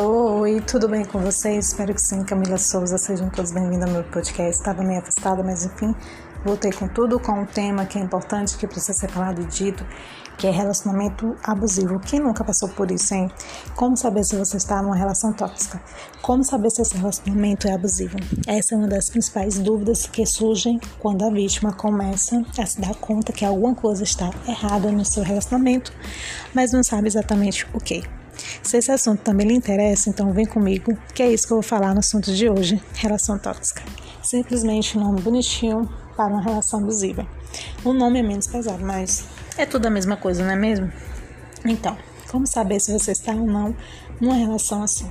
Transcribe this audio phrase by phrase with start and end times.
[0.00, 1.70] Oi, tudo bem com vocês?
[1.70, 2.96] Espero que sim, Camila Souza.
[2.98, 4.60] Sejam todos bem-vindos ao meu podcast.
[4.60, 5.92] Estava meio afastada, mas enfim,
[6.44, 9.84] voltei com tudo, com um tema que é importante, que precisa ser falado e dito,
[10.36, 11.98] que é relacionamento abusivo.
[11.98, 13.28] Quem nunca passou por isso, hein?
[13.74, 15.82] Como saber se você está numa relação tóxica?
[16.22, 18.18] Como saber se esse relacionamento é abusivo?
[18.46, 22.94] Essa é uma das principais dúvidas que surgem quando a vítima começa a se dar
[22.94, 25.92] conta que alguma coisa está errada no seu relacionamento,
[26.54, 28.17] mas não sabe exatamente o que.
[28.62, 31.62] Se esse assunto também lhe interessa, então vem comigo, que é isso que eu vou
[31.62, 33.82] falar no assunto de hoje: relação tóxica.
[34.22, 37.26] Simplesmente um nome bonitinho para uma relação abusiva.
[37.84, 39.24] O nome é menos pesado, mas
[39.56, 40.92] é tudo a mesma coisa, não é mesmo?
[41.64, 41.96] Então,
[42.30, 43.74] como saber se você está ou não
[44.20, 45.10] numa relação assim?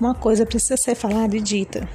[0.00, 1.88] Uma coisa precisa ser falada e dita: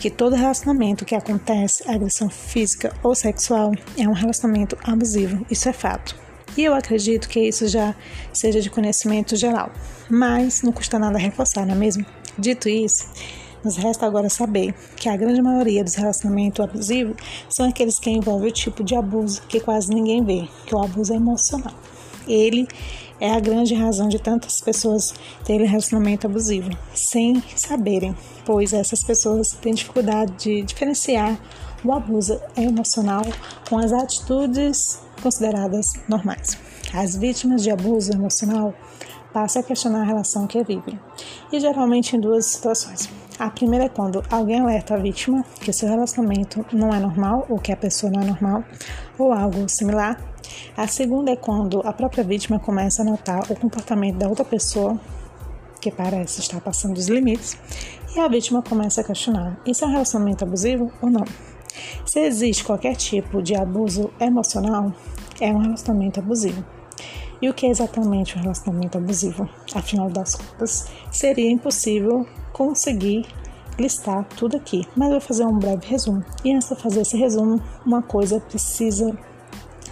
[0.00, 5.46] que todo relacionamento que acontece, agressão física ou sexual, é um relacionamento abusivo.
[5.50, 6.21] Isso é fato.
[6.56, 7.94] E eu acredito que isso já
[8.32, 9.72] seja de conhecimento geral,
[10.10, 12.04] mas não custa nada reforçar, não é mesmo?
[12.38, 13.06] Dito isso,
[13.64, 17.16] nos resta agora saber que a grande maioria dos relacionamentos abusivos
[17.48, 21.12] são aqueles que envolvem o tipo de abuso que quase ninguém vê, que o abuso
[21.12, 21.74] é emocional.
[22.26, 22.66] Ele
[23.20, 25.14] é a grande razão de tantas pessoas
[25.44, 31.38] terem relacionamento abusivo, sem saberem, pois essas pessoas têm dificuldade de diferenciar
[31.84, 33.24] o abuso emocional
[33.68, 36.58] com as atitudes consideradas normais.
[36.92, 38.74] As vítimas de abuso emocional
[39.32, 41.00] passam a questionar a relação que vivem,
[41.50, 43.08] e geralmente em duas situações.
[43.38, 47.58] A primeira é quando alguém alerta a vítima que seu relacionamento não é normal ou
[47.58, 48.62] que a pessoa não é normal
[49.18, 50.20] ou algo similar.
[50.76, 55.00] A segunda é quando a própria vítima começa a notar o comportamento da outra pessoa
[55.80, 57.56] que parece estar passando dos limites
[58.14, 61.24] e a vítima começa a questionar: isso é um relacionamento abusivo ou não?
[62.04, 64.92] Se existe qualquer tipo de abuso emocional,
[65.40, 66.64] é um relacionamento abusivo.
[67.40, 69.48] E o que é exatamente um relacionamento abusivo?
[69.74, 73.26] Afinal das contas, seria impossível conseguir
[73.78, 76.24] listar tudo aqui, mas eu vou fazer um breve resumo.
[76.44, 79.18] E antes de fazer esse resumo, uma coisa precisa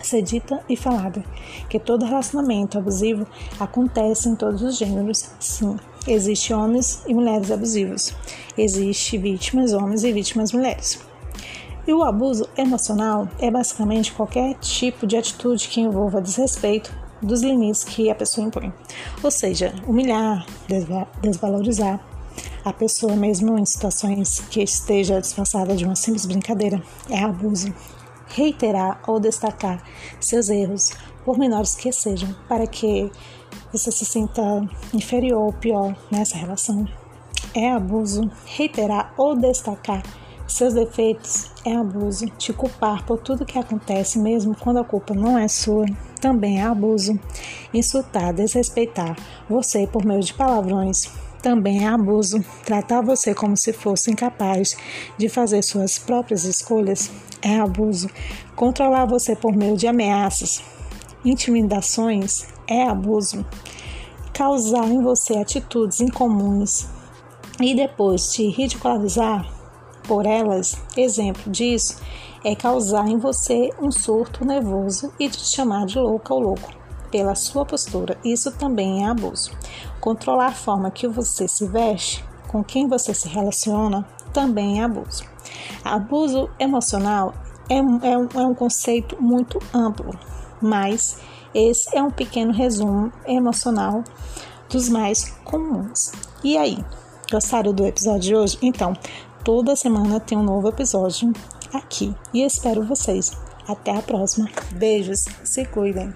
[0.03, 1.25] ser dita e falada,
[1.69, 3.27] que todo relacionamento abusivo
[3.59, 5.77] acontece em todos os gêneros, sim.
[6.07, 8.15] Existem homens e mulheres abusivos.
[8.57, 10.99] Existe vítimas homens e vítimas mulheres.
[11.87, 16.93] E o abuso emocional é basicamente qualquer tipo de atitude que envolva desrespeito
[17.23, 18.73] dos limites que a pessoa impõe.
[19.23, 20.47] Ou seja, humilhar,
[21.21, 22.01] desvalorizar,
[22.65, 27.73] a pessoa, mesmo em situações que esteja disfarçada de uma simples brincadeira, é abuso.
[28.29, 29.83] Reiterar ou destacar
[30.21, 30.93] seus erros,
[31.25, 33.11] por menores que sejam, para que
[33.73, 34.43] você se sinta
[34.95, 36.87] inferior ou pior nessa relação,
[37.55, 38.31] é abuso.
[38.45, 40.03] Reiterar ou destacar
[40.53, 42.27] seus defeitos é abuso.
[42.39, 45.87] Te culpar por tudo que acontece, mesmo quando a culpa não é sua,
[46.21, 47.19] também é abuso.
[47.73, 49.17] Insultar, desrespeitar
[49.49, 51.11] você por meio de palavrões
[51.41, 52.45] também é abuso.
[52.65, 54.77] Tratar você como se fosse incapaz
[55.17, 57.11] de fazer suas próprias escolhas
[57.43, 58.09] é abuso.
[58.55, 60.63] Controlar você por meio de ameaças,
[61.25, 63.45] intimidações é abuso.
[64.33, 66.87] Causar em você atitudes incomuns
[67.61, 69.60] e depois te ridicularizar
[70.11, 72.03] por elas, exemplo disso
[72.45, 76.69] é causar em você um surto nervoso e te chamar de louca ou louco
[77.13, 78.19] pela sua postura.
[78.25, 79.53] Isso também é abuso.
[80.01, 85.23] Controlar a forma que você se veste, com quem você se relaciona, também é abuso.
[85.85, 87.33] Abuso emocional
[87.69, 90.19] é, é, um, é um conceito muito amplo,
[90.61, 91.21] mas
[91.55, 94.03] esse é um pequeno resumo emocional
[94.69, 96.11] dos mais comuns.
[96.43, 96.85] E aí,
[97.31, 98.59] gostaram do episódio de hoje?
[98.61, 98.97] Então,
[99.45, 101.33] toda semana tem um novo episódio
[101.73, 103.33] aqui e espero vocês.
[103.69, 104.49] Até a próxima.
[104.73, 106.13] Beijos, se cuidem.